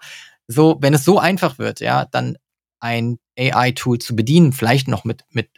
[0.47, 2.37] so, wenn es so einfach wird, ja, dann
[2.79, 5.49] ein AI-Tool zu bedienen, vielleicht noch mit, mit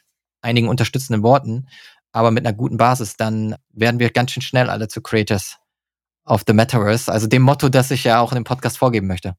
[0.42, 1.68] einigen unterstützenden Worten,
[2.12, 5.58] aber mit einer guten Basis, dann werden wir ganz schön schnell alle zu Creators
[6.26, 9.36] of the Metaverse, also dem Motto, das ich ja auch in dem Podcast vorgeben möchte.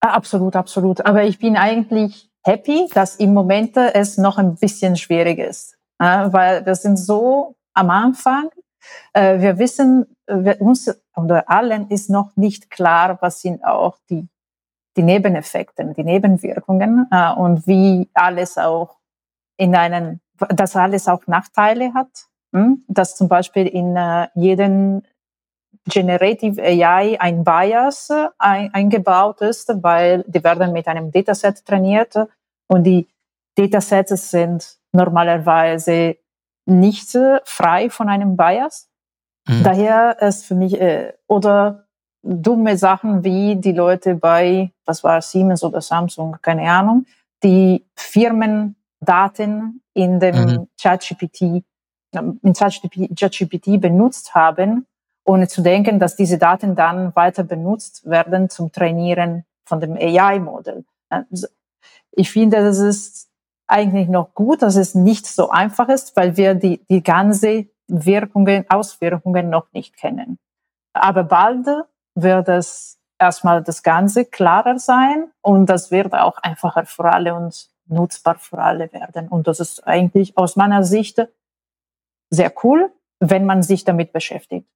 [0.00, 1.04] Absolut, absolut.
[1.04, 6.64] Aber ich bin eigentlich happy, dass im Moment es noch ein bisschen schwierig ist, weil
[6.64, 8.48] wir sind so am Anfang.
[9.12, 14.28] Äh, wir wissen, wir, uns oder allen ist noch nicht klar, was sind auch die
[15.00, 18.98] die Nebeneffekte, die Nebenwirkungen äh, und wie alles auch
[19.56, 22.84] in einen, dass alles auch Nachteile hat, hm?
[22.86, 25.06] dass zum Beispiel in äh, jeden
[25.86, 32.14] Generative AI ein Bias äh, ein, eingebaut ist, weil die werden mit einem Dataset trainiert
[32.68, 33.08] und die
[33.56, 36.18] Datasets sind normalerweise
[36.66, 38.90] nicht äh, frei von einem Bias.
[39.48, 39.62] Mhm.
[39.62, 41.86] Daher ist für mich, äh, oder
[42.22, 47.06] dumme Sachen wie die Leute bei, was war Siemens oder Samsung, keine Ahnung,
[47.42, 50.68] die Firmendaten in dem mhm.
[50.80, 51.64] ChatGPT,
[52.12, 54.86] in ChatGPT benutzt haben,
[55.24, 60.84] ohne zu denken, dass diese Daten dann weiter benutzt werden zum Trainieren von dem AI-Modell.
[62.12, 63.30] Ich finde, das ist
[63.66, 68.64] eigentlich noch gut, dass es nicht so einfach ist, weil wir die, die ganze Wirkungen,
[68.68, 70.38] Auswirkungen noch nicht kennen.
[70.92, 71.66] Aber bald
[72.14, 77.68] wird es erstmal das Ganze klarer sein und das wird auch einfacher für alle und
[77.86, 79.28] nutzbar für alle werden.
[79.28, 81.20] Und das ist eigentlich aus meiner Sicht
[82.30, 84.66] sehr cool, wenn man sich damit beschäftigt.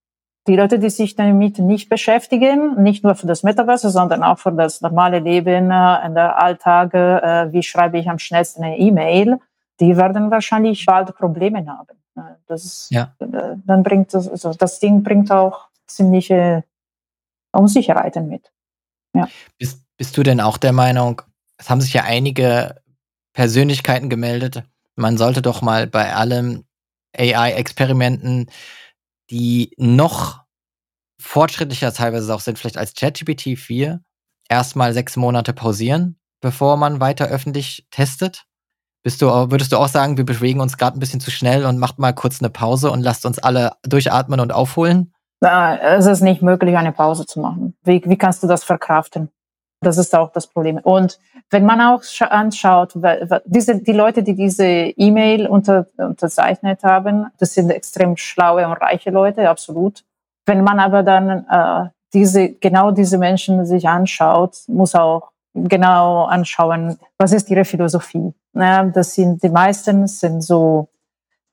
[0.46, 4.52] Die Leute, die sich damit nicht beschäftigen, nicht nur für das Metaverse, sondern auch für
[4.52, 9.38] das normale Leben äh, in der Alltag, äh, wie schreibe ich am schnellsten eine E-Mail,
[9.80, 11.96] die werden wahrscheinlich bald Probleme haben.
[12.16, 13.14] Äh, das, ja.
[13.18, 16.64] dann bringt das, also das Ding bringt auch ziemliche
[17.54, 18.52] Unsicherheiten mit.
[19.14, 19.28] Ja.
[19.58, 21.22] Bist, bist du denn auch der Meinung,
[21.56, 22.82] es haben sich ja einige
[23.32, 24.64] Persönlichkeiten gemeldet,
[24.96, 26.64] man sollte doch mal bei allen
[27.16, 28.50] AI-Experimenten,
[29.30, 30.44] die noch
[31.20, 34.02] fortschrittlicher teilweise auch sind, vielleicht als ChatGPT 4,
[34.48, 38.44] erstmal sechs Monate pausieren, bevor man weiter öffentlich testet?
[39.02, 41.78] Bist du, würdest du auch sagen, wir bewegen uns gerade ein bisschen zu schnell und
[41.78, 45.13] macht mal kurz eine Pause und lasst uns alle durchatmen und aufholen?
[45.44, 47.76] Es ist nicht möglich, eine Pause zu machen.
[47.82, 49.30] Wie, wie kannst du das verkraften?
[49.80, 50.78] Das ist auch das Problem.
[50.78, 51.18] Und
[51.50, 52.94] wenn man auch anschaut,
[53.44, 59.10] diese, die Leute, die diese E-Mail unter, unterzeichnet haben, das sind extrem schlaue und reiche
[59.10, 60.04] Leute, absolut.
[60.46, 66.98] Wenn man aber dann äh, diese, genau diese Menschen sich anschaut, muss auch genau anschauen,
[67.18, 68.34] was ist ihre Philosophie.
[68.54, 70.88] Ja, das sind die meisten sind so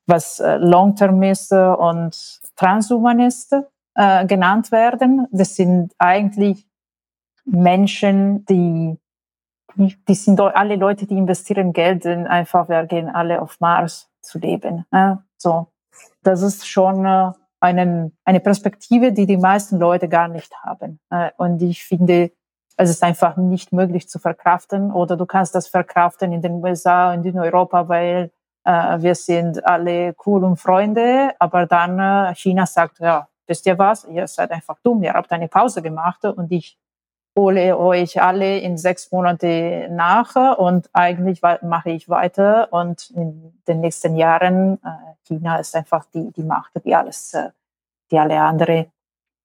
[0.06, 5.26] was äh, Long-Termiste und Transhumanisten äh, genannt werden.
[5.30, 6.66] Das sind eigentlich
[7.44, 8.98] Menschen, die,
[9.76, 14.38] die sind alle Leute, die investieren Geld, in einfach, wir gehen alle auf Mars zu
[14.38, 14.84] leben.
[14.90, 15.16] Äh?
[15.36, 15.68] So,
[16.22, 20.98] das ist schon äh, eine Perspektive, die die meisten Leute gar nicht haben.
[21.36, 22.32] Und ich finde,
[22.76, 27.12] es ist einfach nicht möglich zu verkraften oder du kannst das verkraften in den USA
[27.12, 28.32] und in Europa, weil
[28.64, 33.78] äh, wir sind alle cool und Freunde, aber dann äh, China sagt, ja, wisst ihr
[33.78, 36.78] was, ihr seid einfach dumm, ihr habt eine Pause gemacht und ich
[37.36, 43.80] hole euch alle in sechs Monate nach und eigentlich mache ich weiter und in den
[43.80, 47.50] nächsten Jahren, äh, China ist einfach die, die Macht, die alles, äh,
[48.10, 48.90] die alle andere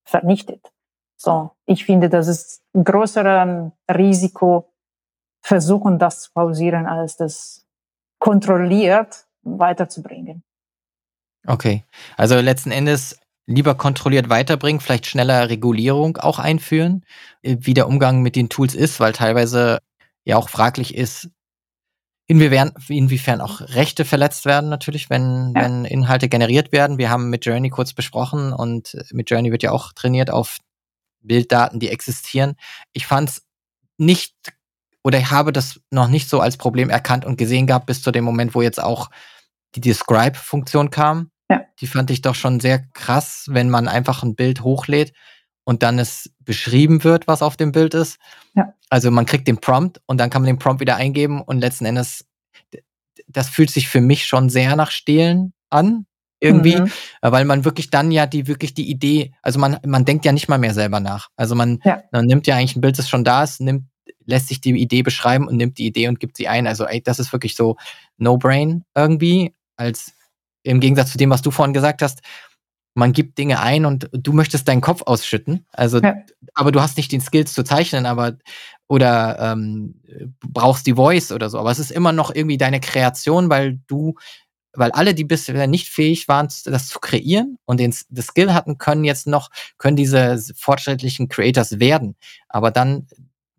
[0.03, 0.71] vernichtet.
[1.15, 4.69] So, ich finde, das ist ein größeres Risiko,
[5.41, 7.65] versuchen das zu pausieren, als das
[8.19, 10.43] kontrolliert weiterzubringen.
[11.47, 11.85] Okay,
[12.17, 17.05] also letzten Endes lieber kontrolliert weiterbringen, vielleicht schneller Regulierung auch einführen,
[17.41, 19.79] äh, wie der Umgang mit den Tools ist, weil teilweise
[20.25, 21.29] ja auch fraglich ist,
[22.27, 25.63] inwiefern, inwiefern auch Rechte verletzt werden natürlich, wenn, ja.
[25.63, 26.97] wenn Inhalte generiert werden.
[26.97, 30.57] Wir haben mit Journey kurz besprochen und mit Journey wird ja auch trainiert auf
[31.21, 32.55] Bilddaten, die existieren.
[32.91, 33.45] Ich fand es
[33.97, 34.35] nicht
[35.03, 38.11] oder ich habe das noch nicht so als Problem erkannt und gesehen gehabt bis zu
[38.11, 39.09] dem Moment, wo jetzt auch
[39.75, 41.65] die Describe-Funktion kam ja.
[41.79, 45.13] Die fand ich doch schon sehr krass, wenn man einfach ein Bild hochlädt
[45.63, 48.19] und dann es beschrieben wird, was auf dem Bild ist.
[48.55, 48.73] Ja.
[48.89, 51.85] Also man kriegt den Prompt und dann kann man den Prompt wieder eingeben und letzten
[51.85, 52.25] Endes,
[53.27, 56.05] das fühlt sich für mich schon sehr nach Stehlen an.
[56.39, 56.91] Irgendwie, mhm.
[57.21, 60.47] weil man wirklich dann ja die wirklich die Idee, also man, man denkt ja nicht
[60.47, 61.29] mal mehr selber nach.
[61.35, 62.03] Also man, ja.
[62.11, 63.85] man nimmt ja eigentlich ein Bild, das schon da ist, nimmt,
[64.25, 66.67] lässt sich die Idee beschreiben und nimmt die Idee und gibt sie ein.
[66.67, 67.75] Also ey, das ist wirklich so
[68.17, 70.13] No-Brain irgendwie als
[70.67, 72.21] im Gegensatz zu dem, was du vorhin gesagt hast,
[72.97, 75.65] man gibt Dinge ein und du möchtest deinen Kopf ausschütten.
[75.71, 76.15] Also, ja.
[76.55, 78.37] aber du hast nicht den Skills zu zeichnen, aber
[78.87, 80.01] oder ähm,
[80.41, 81.59] brauchst die Voice oder so.
[81.59, 84.15] Aber es ist immer noch irgendwie deine Kreation, weil du,
[84.73, 88.79] weil alle, die bisher nicht fähig waren, das zu kreieren und den das Skill hatten,
[88.79, 92.15] können jetzt noch, können diese fortschrittlichen Creators werden.
[92.49, 93.07] Aber dann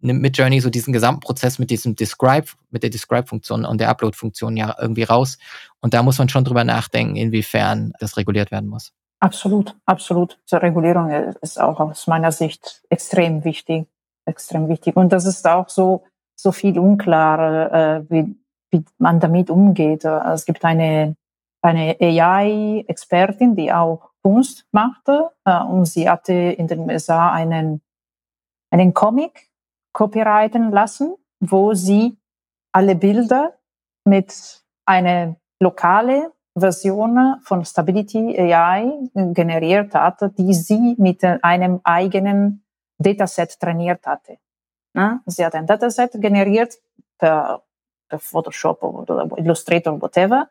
[0.01, 4.57] nimmt Midjourney so diesen gesamten Prozess mit diesem Describe, mit der Describe-Funktion und der Upload-Funktion
[4.57, 5.39] ja irgendwie raus.
[5.81, 8.93] Und da muss man schon drüber nachdenken, inwiefern das reguliert werden muss.
[9.21, 10.39] Absolut, absolut.
[10.51, 13.89] Die Regulierung ist auch aus meiner Sicht extrem wichtig,
[14.25, 14.97] extrem wichtig.
[14.97, 16.05] Und das ist auch so,
[16.37, 18.37] so viel unklar, äh, wie,
[18.71, 20.05] wie man damit umgeht.
[20.05, 21.17] Es gibt eine,
[21.63, 27.81] eine AI-Expertin, die auch Kunst machte, äh, und sie hatte in den USA einen,
[28.71, 29.48] einen Comic
[29.99, 32.17] copyrighten lassen, wo sie
[32.73, 33.55] alle Bilder
[34.05, 38.93] mit einer lokale Version von Stability AI
[39.35, 42.65] generiert hat, die sie mit einem eigenen
[42.99, 44.39] Dataset trainiert hatte.
[45.27, 46.75] Sie hat ein Dataset generiert
[47.19, 47.65] per,
[48.09, 50.49] per Photoshop oder Illustrator, whatever,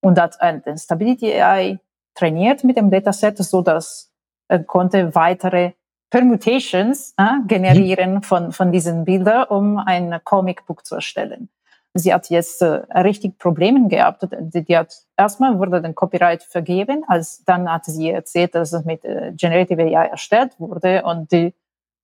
[0.00, 1.78] und hat ein Stability AI
[2.14, 4.10] trainiert mit dem Dataset, so dass
[4.48, 5.72] er konnte weitere
[6.10, 8.22] Permutations äh, generieren mhm.
[8.22, 11.48] von, von diesen Bildern, um ein Comicbook zu erstellen.
[11.94, 14.26] Sie hat jetzt äh, richtig Probleme gehabt.
[14.30, 18.84] Die, die hat erstmal wurde den Copyright vergeben, als dann hat sie erzählt, dass es
[18.84, 21.54] mit äh, Generative AI erstellt wurde und die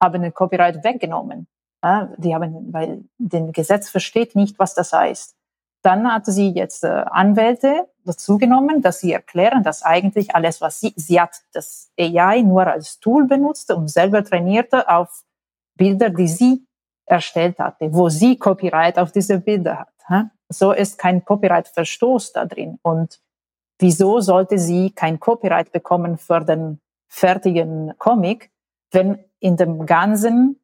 [0.03, 1.47] haben den Copyright weggenommen.
[1.83, 5.37] Ja, die haben, weil das Gesetz versteht nicht, was das heißt.
[5.85, 10.81] Dann hat sie jetzt äh, Anwälte dazu genommen, dass sie erklären, dass eigentlich alles, was
[10.81, 15.25] sie, sie hat das AI nur als Tool benutzt und selber trainierte auf
[15.77, 16.67] Bilder, die sie
[17.05, 20.31] erstellt hatte, wo sie Copyright auf diese Bilder hat.
[20.49, 22.79] So ist kein Copyright-Verstoß da drin.
[22.81, 23.21] Und
[23.79, 28.51] wieso sollte sie kein Copyright bekommen für den fertigen Comic,
[28.91, 30.61] wenn in dem ganzen,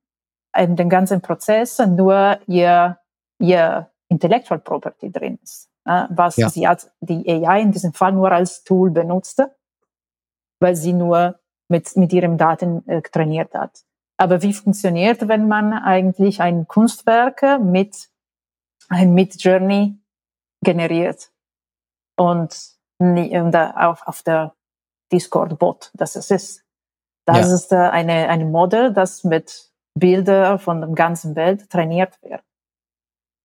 [0.57, 2.99] in dem ganzen Prozess nur ihr,
[3.39, 5.71] ihr Intellectual Property drin ist.
[5.85, 6.51] Was ja.
[6.51, 9.57] sie hat die AI in diesem Fall nur als Tool benutzte,
[10.61, 13.85] weil sie nur mit, mit ihren Daten äh, trainiert hat.
[14.19, 18.11] Aber wie funktioniert, wenn man eigentlich ein Kunstwerk mit
[18.89, 19.99] ein Mid Journey
[20.63, 21.31] generiert
[22.19, 22.55] und,
[23.01, 24.55] auf, auf der
[25.11, 26.63] Discord Bot, das ist es.
[27.25, 27.55] Das ja.
[27.55, 32.43] ist äh, eine, ein Modell, das mit Bildern von der ganzen Welt trainiert wird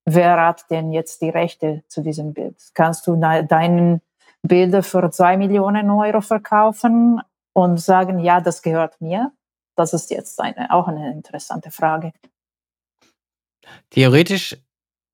[0.06, 2.56] wer hat denn jetzt die Rechte zu diesem Bild?
[2.74, 4.02] Kannst du deinen
[4.42, 7.22] Bilder für zwei Millionen Euro verkaufen
[7.54, 9.32] und sagen, ja, das gehört mir?
[9.76, 12.14] Das ist jetzt eine, auch eine interessante Frage.
[13.90, 14.56] Theoretisch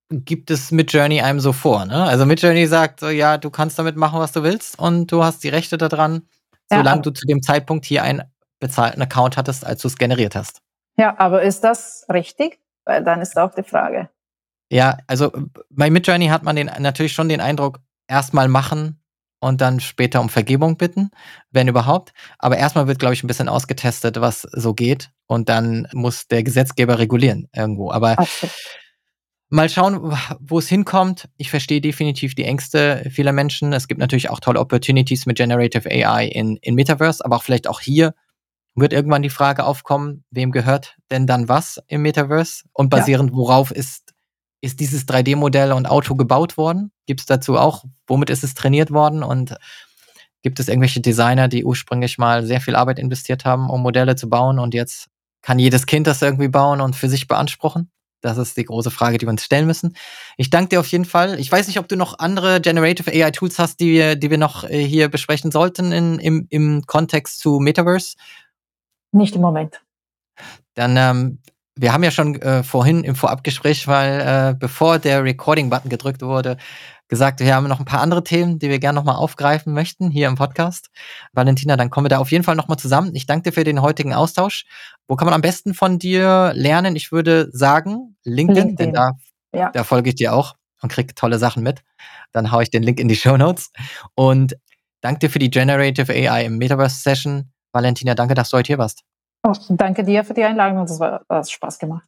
[0.10, 1.86] gibt es Midjourney einem so vor.
[1.86, 2.04] Ne?
[2.04, 5.44] Also Midjourney sagt so, ja, du kannst damit machen, was du willst und du hast
[5.44, 6.28] die Rechte daran,
[6.70, 8.24] solange ja, du zu dem Zeitpunkt hier einen
[8.60, 10.62] bezahlten Account hattest, als du es generiert hast.
[10.98, 12.60] Ja, aber ist das richtig?
[12.84, 14.10] Weil dann ist auch die Frage.
[14.72, 15.32] Ja, also
[15.70, 19.02] bei Midjourney hat man den, natürlich schon den Eindruck, erstmal machen
[19.42, 21.12] und dann später um Vergebung bitten,
[21.50, 22.14] wenn überhaupt.
[22.40, 25.12] Aber erstmal wird, glaube ich, ein bisschen ausgetestet, was so geht.
[25.28, 27.92] Und dann muss der Gesetzgeber regulieren irgendwo.
[27.92, 28.48] Aber okay.
[29.50, 31.28] mal schauen, wo es hinkommt.
[31.36, 33.74] Ich verstehe definitiv die Ängste vieler Menschen.
[33.74, 37.68] Es gibt natürlich auch tolle Opportunities mit Generative AI in, in Metaverse, aber auch vielleicht
[37.68, 38.14] auch hier
[38.74, 42.64] wird irgendwann die Frage aufkommen, wem gehört denn dann was im Metaverse?
[42.72, 43.36] Und basierend ja.
[43.36, 44.11] worauf ist
[44.62, 46.92] ist dieses 3D-Modell und Auto gebaut worden?
[47.08, 49.24] Gibt es dazu auch, womit ist es trainiert worden?
[49.24, 49.56] Und
[50.44, 54.30] gibt es irgendwelche Designer, die ursprünglich mal sehr viel Arbeit investiert haben, um Modelle zu
[54.30, 55.08] bauen und jetzt
[55.42, 57.90] kann jedes Kind das irgendwie bauen und für sich beanspruchen?
[58.22, 59.96] Das ist die große Frage, die wir uns stellen müssen.
[60.38, 61.40] Ich danke dir auf jeden Fall.
[61.40, 64.38] Ich weiß nicht, ob du noch andere Generative AI Tools hast, die wir, die wir
[64.38, 68.16] noch äh, hier besprechen sollten in, im, im Kontext zu Metaverse.
[69.12, 69.82] Nicht im Moment.
[70.76, 71.40] Dann ähm,
[71.76, 76.58] wir haben ja schon äh, vorhin im Vorabgespräch, weil äh, bevor der Recording-Button gedrückt wurde,
[77.08, 80.28] gesagt, wir haben noch ein paar andere Themen, die wir gerne nochmal aufgreifen möchten hier
[80.28, 80.90] im Podcast.
[81.34, 83.14] Valentina, dann kommen wir da auf jeden Fall nochmal zusammen.
[83.16, 84.66] Ich danke dir für den heutigen Austausch.
[85.08, 86.96] Wo kann man am besten von dir lernen?
[86.96, 88.76] Ich würde sagen, LinkedIn, LinkedIn.
[88.78, 89.12] denn da,
[89.54, 89.72] ja.
[89.72, 91.84] da folge ich dir auch und krieg tolle Sachen mit.
[92.32, 93.72] Dann haue ich den Link in die Show Notes.
[94.16, 94.56] Und
[95.02, 97.52] danke dir für die Generative AI im Metaverse Session.
[97.74, 99.04] Valentina, danke, dass du heute hier warst.
[99.44, 100.78] Oh, danke dir für die Einladung.
[101.00, 102.08] War, das hat Spaß gemacht.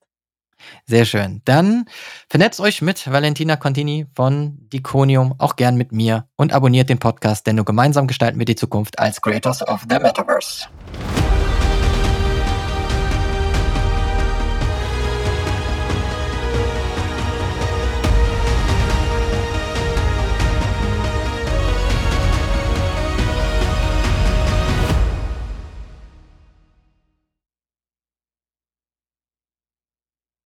[0.85, 1.41] Sehr schön.
[1.45, 1.85] Dann
[2.29, 7.47] vernetzt euch mit Valentina Contini von Diconium, auch gern mit mir und abonniert den Podcast,
[7.47, 10.67] denn nur gemeinsam gestalten wir die Zukunft als Creators of the Metaverse.